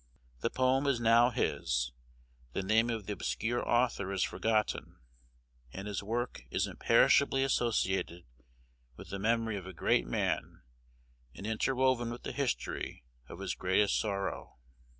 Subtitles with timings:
[0.39, 1.91] The poem is now his:
[2.53, 4.97] the name of the obscure author is forgotten,
[5.71, 8.25] and his work is imperishably associated
[8.95, 10.63] with the memory of a great man,
[11.35, 14.57] and interwoven with the history of his greatest Sorrow.